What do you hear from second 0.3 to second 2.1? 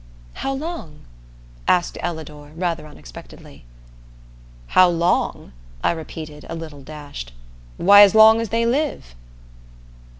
"How long?" asked